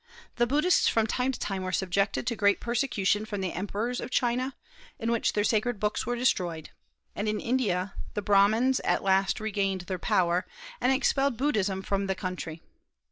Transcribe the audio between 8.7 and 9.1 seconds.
at